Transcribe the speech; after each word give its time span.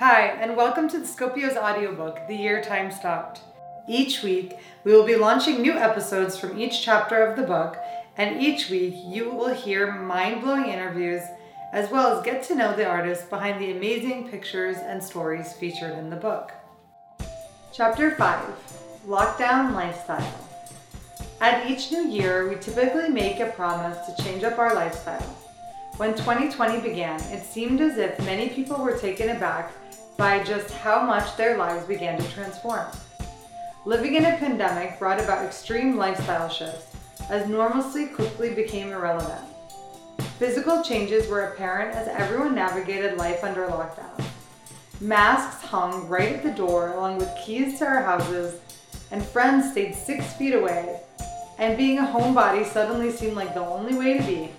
Hi, 0.00 0.28
and 0.28 0.56
welcome 0.56 0.88
to 0.88 0.98
the 0.98 1.06
Scopio's 1.06 1.58
audiobook, 1.58 2.26
The 2.26 2.34
Year 2.34 2.62
Time 2.62 2.90
Stopped. 2.90 3.42
Each 3.86 4.22
week, 4.22 4.56
we 4.82 4.94
will 4.94 5.04
be 5.04 5.14
launching 5.14 5.60
new 5.60 5.74
episodes 5.74 6.38
from 6.38 6.58
each 6.58 6.80
chapter 6.80 7.22
of 7.22 7.36
the 7.36 7.42
book, 7.42 7.76
and 8.16 8.40
each 8.40 8.70
week 8.70 8.94
you 8.96 9.28
will 9.28 9.52
hear 9.52 9.92
mind 9.92 10.40
blowing 10.40 10.70
interviews 10.70 11.20
as 11.74 11.90
well 11.90 12.16
as 12.16 12.24
get 12.24 12.42
to 12.44 12.54
know 12.54 12.74
the 12.74 12.86
artists 12.86 13.26
behind 13.26 13.60
the 13.60 13.72
amazing 13.72 14.30
pictures 14.30 14.78
and 14.78 15.04
stories 15.04 15.52
featured 15.52 15.98
in 15.98 16.08
the 16.08 16.16
book. 16.16 16.50
Chapter 17.70 18.16
5 18.16 19.02
Lockdown 19.06 19.74
Lifestyle. 19.74 20.48
At 21.42 21.70
each 21.70 21.92
new 21.92 22.08
year, 22.08 22.48
we 22.48 22.56
typically 22.56 23.10
make 23.10 23.40
a 23.40 23.50
promise 23.50 23.98
to 24.06 24.24
change 24.24 24.44
up 24.44 24.58
our 24.58 24.74
lifestyle. 24.74 25.36
When 25.98 26.14
2020 26.14 26.80
began, 26.80 27.20
it 27.24 27.44
seemed 27.44 27.82
as 27.82 27.98
if 27.98 28.18
many 28.24 28.48
people 28.48 28.78
were 28.78 28.96
taken 28.96 29.36
aback 29.36 29.70
by 30.20 30.44
just 30.44 30.70
how 30.70 31.02
much 31.02 31.34
their 31.38 31.56
lives 31.56 31.86
began 31.86 32.20
to 32.20 32.30
transform. 32.32 32.84
Living 33.86 34.16
in 34.16 34.26
a 34.26 34.36
pandemic 34.36 34.98
brought 34.98 35.18
about 35.18 35.46
extreme 35.46 35.96
lifestyle 35.96 36.50
shifts 36.50 36.94
as 37.30 37.48
normalcy 37.48 38.04
quickly 38.04 38.52
became 38.52 38.92
irrelevant. 38.92 39.40
Physical 40.38 40.82
changes 40.82 41.26
were 41.26 41.46
apparent 41.46 41.96
as 41.96 42.06
everyone 42.06 42.54
navigated 42.54 43.16
life 43.16 43.42
under 43.42 43.66
lockdown. 43.68 44.22
Masks 45.00 45.64
hung 45.64 46.06
right 46.06 46.34
at 46.34 46.42
the 46.42 46.50
door 46.50 46.92
along 46.92 47.16
with 47.16 47.34
keys 47.42 47.78
to 47.78 47.86
our 47.86 48.02
houses, 48.02 48.60
and 49.10 49.24
friends 49.24 49.70
stayed 49.72 49.94
six 49.94 50.34
feet 50.34 50.52
away, 50.52 51.00
and 51.58 51.78
being 51.78 51.96
a 51.96 52.02
homebody 52.02 52.66
suddenly 52.66 53.10
seemed 53.10 53.36
like 53.36 53.54
the 53.54 53.64
only 53.64 53.94
way 53.94 54.18
to 54.18 54.24
be. 54.24 54.50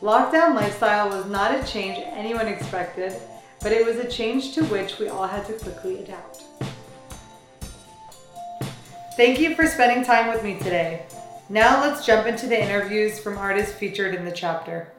Lockdown 0.00 0.54
lifestyle 0.54 1.08
was 1.08 1.26
not 1.26 1.52
a 1.52 1.66
change 1.66 1.98
anyone 2.12 2.46
expected, 2.46 3.20
but 3.62 3.72
it 3.72 3.86
was 3.86 3.96
a 3.96 4.08
change 4.08 4.54
to 4.54 4.64
which 4.64 4.98
we 4.98 5.08
all 5.08 5.26
had 5.26 5.46
to 5.46 5.52
quickly 5.54 5.98
adapt. 6.00 6.42
Thank 9.16 9.40
you 9.40 9.54
for 9.54 9.66
spending 9.66 10.04
time 10.04 10.32
with 10.32 10.42
me 10.42 10.58
today. 10.58 11.06
Now 11.48 11.82
let's 11.82 12.04
jump 12.04 12.26
into 12.26 12.46
the 12.46 12.60
interviews 12.60 13.20
from 13.20 13.38
artists 13.38 13.74
featured 13.74 14.14
in 14.14 14.24
the 14.24 14.32
chapter. 14.32 14.92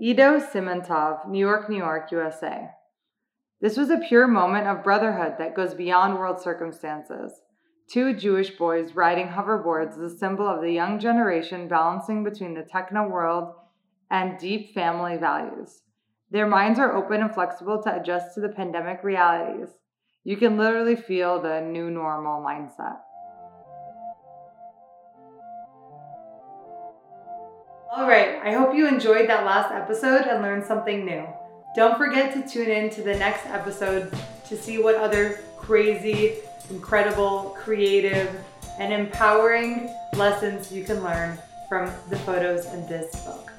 Ido 0.00 0.38
Simantov, 0.38 1.28
New 1.28 1.40
York, 1.40 1.68
New 1.68 1.78
York, 1.78 2.12
USA. 2.12 2.70
This 3.60 3.76
was 3.76 3.90
a 3.90 3.98
pure 3.98 4.28
moment 4.28 4.68
of 4.68 4.84
brotherhood 4.84 5.34
that 5.38 5.56
goes 5.56 5.74
beyond 5.74 6.18
world 6.18 6.40
circumstances. 6.40 7.32
Two 7.90 8.12
Jewish 8.12 8.50
boys 8.50 8.94
riding 8.94 9.28
hoverboards 9.28 9.92
is 9.92 10.12
a 10.12 10.18
symbol 10.18 10.46
of 10.46 10.60
the 10.60 10.70
young 10.70 11.00
generation 11.00 11.68
balancing 11.68 12.22
between 12.22 12.52
the 12.52 12.62
techno 12.62 13.08
world 13.08 13.54
and 14.10 14.38
deep 14.38 14.74
family 14.74 15.16
values. 15.16 15.80
Their 16.30 16.46
minds 16.46 16.78
are 16.78 16.94
open 16.94 17.22
and 17.22 17.32
flexible 17.32 17.82
to 17.82 17.98
adjust 17.98 18.34
to 18.34 18.40
the 18.40 18.50
pandemic 18.50 19.02
realities. 19.02 19.70
You 20.22 20.36
can 20.36 20.58
literally 20.58 20.96
feel 20.96 21.40
the 21.40 21.62
new 21.62 21.90
normal 21.90 22.42
mindset. 22.42 22.98
All 27.90 28.06
right, 28.06 28.38
I 28.44 28.52
hope 28.52 28.74
you 28.74 28.86
enjoyed 28.86 29.30
that 29.30 29.46
last 29.46 29.72
episode 29.72 30.26
and 30.26 30.42
learned 30.42 30.66
something 30.66 31.06
new. 31.06 31.26
Don't 31.78 31.96
forget 31.96 32.34
to 32.34 32.42
tune 32.42 32.68
in 32.70 32.90
to 32.90 33.02
the 33.02 33.14
next 33.14 33.46
episode 33.46 34.12
to 34.48 34.56
see 34.56 34.78
what 34.78 34.96
other 34.96 35.38
crazy, 35.56 36.38
incredible, 36.70 37.56
creative, 37.56 38.28
and 38.80 38.92
empowering 38.92 39.88
lessons 40.16 40.72
you 40.72 40.82
can 40.82 41.04
learn 41.04 41.38
from 41.68 41.88
the 42.10 42.16
photos 42.16 42.66
in 42.66 42.84
this 42.88 43.24
book. 43.24 43.52